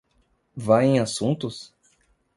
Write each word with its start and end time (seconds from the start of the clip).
Vá 0.55 0.83
em 0.83 0.97
assuntos? 0.97 1.75